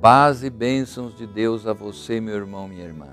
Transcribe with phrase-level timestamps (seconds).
[0.00, 3.08] Paz e bênçãos de Deus a você, meu irmão, minha irmã.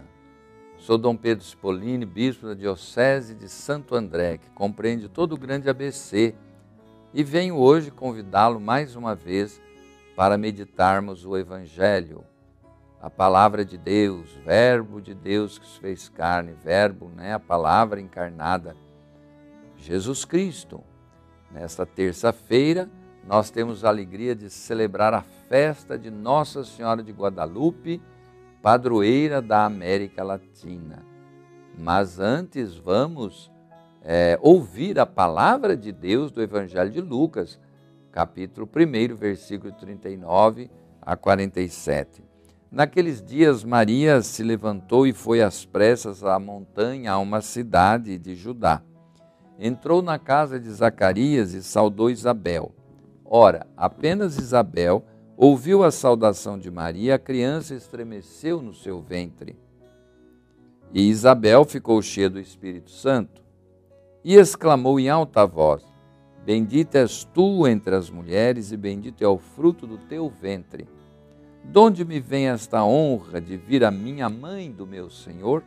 [0.77, 5.69] Sou Dom Pedro Spolini, bispo da Diocese de Santo André, que compreende todo o grande
[5.69, 6.33] ABC,
[7.13, 9.61] e venho hoje convidá-lo mais uma vez
[10.15, 12.23] para meditarmos o Evangelho,
[13.01, 17.99] a palavra de Deus, Verbo de Deus que se fez carne, Verbo, né, a palavra
[17.99, 18.77] encarnada,
[19.75, 20.81] Jesus Cristo.
[21.51, 22.89] Nesta terça-feira,
[23.27, 28.01] nós temos a alegria de celebrar a festa de Nossa Senhora de Guadalupe,
[28.61, 31.05] padroeira da América Latina.
[31.77, 33.51] Mas antes vamos
[34.01, 37.59] é, ouvir a palavra de Deus do Evangelho de Lucas,
[38.13, 42.23] capítulo 1, versículo 39 a 47.
[42.71, 48.35] Naqueles dias, Maria se levantou e foi às pressas à montanha, a uma cidade de
[48.35, 48.81] Judá.
[49.59, 52.76] Entrou na casa de Zacarias e saudou Isabel.
[53.29, 55.03] Ora, apenas Isabel
[55.35, 59.55] ouviu a saudação de Maria, a criança estremeceu no seu ventre.
[60.93, 63.43] E Isabel ficou cheia do Espírito Santo
[64.23, 65.83] e exclamou em alta voz:
[66.45, 70.87] Bendita és tu entre as mulheres, e bendito é o fruto do teu ventre.
[71.65, 75.61] De onde me vem esta honra de vir a minha mãe do meu Senhor?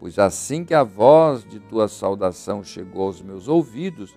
[0.00, 4.16] Pois assim que a voz de tua saudação chegou aos meus ouvidos,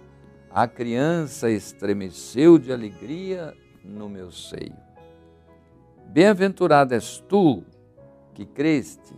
[0.55, 3.53] a criança estremeceu de alegria
[3.83, 4.77] no meu seio.
[6.07, 7.61] Bem-aventurada és tu
[8.33, 9.13] que creste,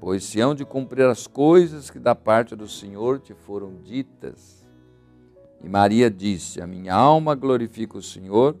[0.00, 4.66] pois se hão de cumprir as coisas que da parte do Senhor te foram ditas.
[5.62, 8.56] E Maria disse: A minha alma glorifica o Senhor,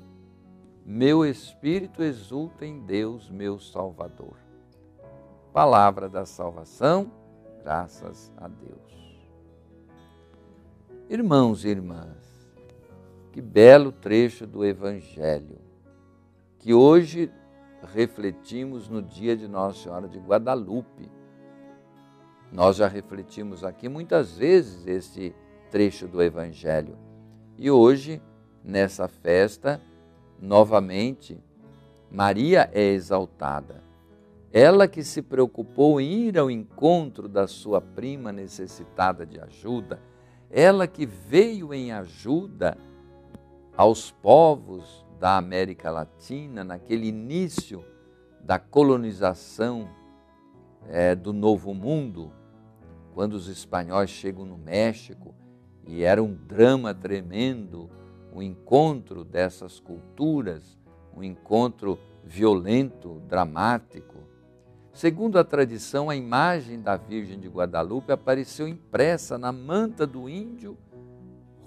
[0.84, 4.36] meu espírito exulta em Deus, meu Salvador.
[5.54, 7.10] Palavra da salvação,
[7.62, 9.05] graças a Deus.
[11.08, 12.50] Irmãos e irmãs,
[13.30, 15.56] que belo trecho do Evangelho
[16.58, 17.30] que hoje
[17.94, 21.08] refletimos no dia de Nossa Senhora de Guadalupe.
[22.50, 25.32] Nós já refletimos aqui muitas vezes esse
[25.70, 26.98] trecho do Evangelho
[27.56, 28.20] e hoje,
[28.64, 29.80] nessa festa,
[30.42, 31.38] novamente,
[32.10, 33.80] Maria é exaltada.
[34.52, 40.00] Ela que se preocupou em ir ao encontro da sua prima necessitada de ajuda,
[40.50, 42.76] ela que veio em ajuda
[43.76, 47.84] aos povos da América Latina, naquele início
[48.40, 49.88] da colonização
[50.88, 52.32] é, do Novo Mundo,
[53.12, 55.34] quando os espanhóis chegam no México
[55.86, 57.90] e era um drama tremendo
[58.32, 60.78] o encontro dessas culturas,
[61.16, 64.25] um encontro violento, dramático.
[64.96, 70.74] Segundo a tradição, a imagem da Virgem de Guadalupe apareceu impressa na manta do índio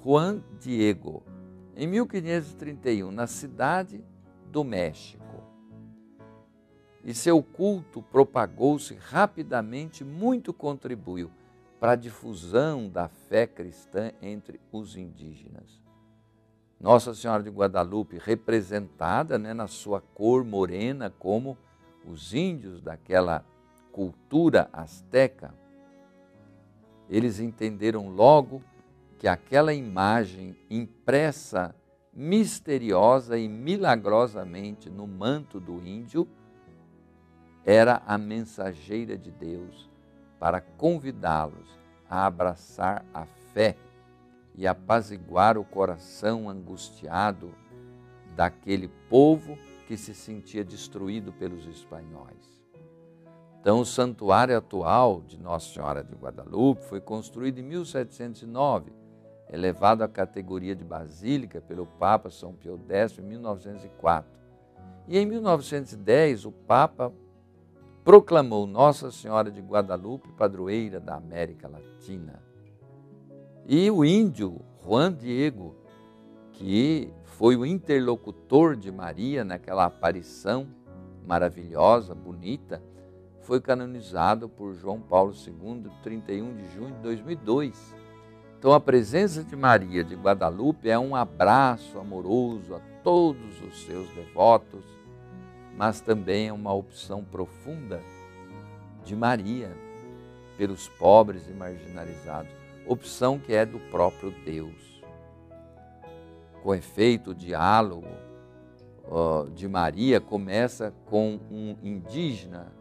[0.04, 1.22] Juan Diego,
[1.76, 4.04] em 1531, na cidade
[4.48, 5.44] do México.
[7.04, 11.30] E seu culto propagou-se rapidamente, muito contribuiu
[11.80, 15.80] para a difusão da fé cristã entre os indígenas.
[16.82, 21.56] Nossa Senhora de Guadalupe, representada né, na sua cor morena como
[22.06, 23.46] os índios daquela
[23.92, 25.54] cultura asteca,
[27.10, 28.62] eles entenderam logo
[29.18, 31.76] que aquela imagem impressa
[32.14, 36.28] misteriosa e milagrosamente no manto do índio
[37.66, 39.90] era a mensageira de Deus
[40.40, 41.78] para convidá-los
[42.10, 43.76] a abraçar a fé
[44.56, 47.54] e apaziguar o coração angustiado
[48.36, 49.58] daquele povo
[49.90, 52.62] que se sentia destruído pelos espanhóis.
[53.60, 58.94] Então, o santuário atual de Nossa Senhora de Guadalupe foi construído em 1709,
[59.52, 64.32] elevado à categoria de basílica pelo Papa São Pio X em 1904.
[65.08, 67.12] E em 1910, o Papa
[68.04, 72.40] proclamou Nossa Senhora de Guadalupe padroeira da América Latina.
[73.66, 75.76] E o índio Juan Diego,
[76.60, 80.68] que foi o interlocutor de Maria naquela aparição
[81.26, 82.84] maravilhosa, bonita,
[83.40, 87.96] foi canonizado por João Paulo II, 31 de junho de 2002.
[88.58, 94.10] Então, a presença de Maria de Guadalupe é um abraço amoroso a todos os seus
[94.10, 94.84] devotos,
[95.78, 98.02] mas também é uma opção profunda
[99.06, 99.72] de Maria
[100.58, 102.52] pelos pobres e marginalizados,
[102.86, 104.99] opção que é do próprio Deus.
[106.64, 108.08] Com efeito, o diálogo
[109.56, 112.72] de Maria começa com um indígena.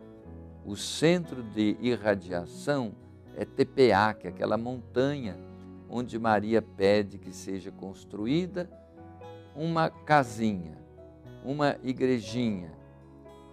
[0.64, 2.92] O centro de irradiação
[3.36, 5.38] é TPA, que é aquela montanha
[5.88, 8.68] onde Maria pede que seja construída
[9.56, 10.76] uma casinha.
[11.44, 12.72] uma igrejinha,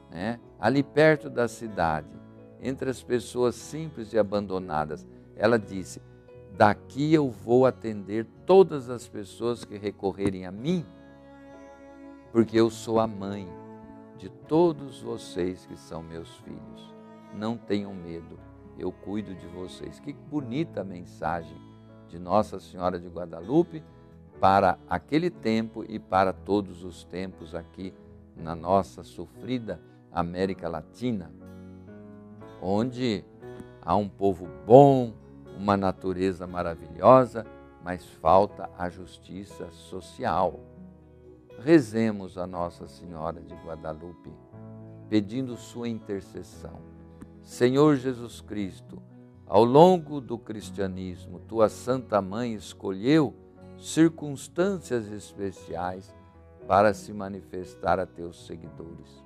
[0.09, 0.39] né?
[0.59, 2.09] ali perto da cidade,
[2.59, 5.05] entre as pessoas simples e abandonadas.
[5.35, 6.01] Ela disse:
[6.57, 10.85] Daqui eu vou atender todas as pessoas que recorrerem a mim,
[12.31, 13.45] porque eu sou a mãe
[14.17, 16.95] de todos vocês que são meus filhos.
[17.33, 18.39] Não tenham medo,
[18.79, 19.99] eu cuido de vocês.
[19.99, 21.57] Que bonita mensagem
[22.07, 23.83] de Nossa Senhora de Guadalupe
[24.39, 27.93] para aquele tempo e para todos os tempos aqui
[28.33, 31.29] na nossa sofrida América Latina,
[32.61, 33.25] onde
[33.81, 35.13] há um povo bom,
[35.57, 37.45] uma natureza maravilhosa,
[37.83, 40.59] mas falta a justiça social.
[41.59, 44.31] Rezemos a Nossa Senhora de Guadalupe,
[45.09, 46.79] pedindo sua intercessão.
[47.41, 49.01] Senhor Jesus Cristo,
[49.45, 53.33] ao longo do cristianismo, tua Santa Mãe escolheu
[53.77, 56.13] circunstâncias especiais
[56.67, 59.23] para se manifestar a teus seguidores.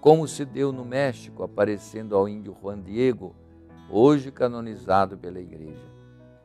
[0.00, 3.36] Como se deu no México, aparecendo ao índio Juan Diego,
[3.90, 5.92] hoje canonizado pela Igreja.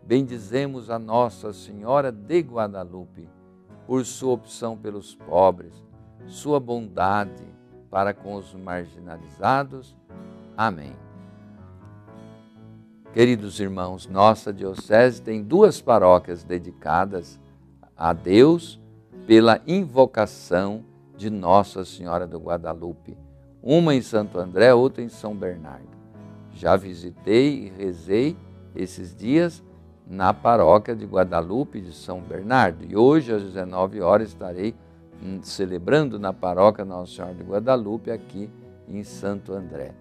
[0.04, 3.30] Bendizemos a Nossa Senhora de Guadalupe
[3.86, 5.74] por sua opção pelos pobres,
[6.26, 7.44] sua bondade
[7.90, 9.96] para com os marginalizados.
[10.56, 10.94] Amém.
[13.14, 17.40] Queridos irmãos, nossa Diocese tem duas paróquias dedicadas
[17.96, 18.80] a Deus
[19.26, 20.86] pela invocação
[21.16, 23.18] de Nossa Senhora do Guadalupe,
[23.62, 25.97] uma em Santo André, outra em São Bernardo.
[26.58, 28.36] Já visitei e rezei
[28.76, 29.64] esses dias
[30.08, 32.84] na paróquia de Guadalupe de São Bernardo.
[32.84, 34.74] E hoje, às 19 horas, estarei
[35.22, 38.50] hum, celebrando na paróquia Nossa Senhora de Guadalupe, aqui
[38.88, 39.94] em Santo André.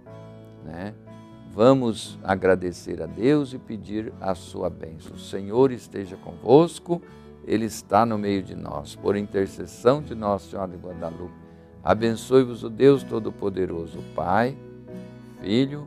[0.64, 0.94] Né?
[1.52, 5.14] Vamos agradecer a Deus e pedir a sua bênção.
[5.14, 7.02] O Senhor esteja convosco,
[7.46, 8.96] Ele está no meio de nós.
[8.96, 11.34] Por intercessão de Nossa Senhora de Guadalupe,
[11.84, 14.56] abençoe-vos o Deus Todo-Poderoso, Pai,
[15.42, 15.86] Filho